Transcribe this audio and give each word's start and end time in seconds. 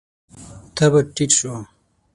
تبر 0.75 1.03
ټيټ 1.15 1.31
شو. 1.37 1.53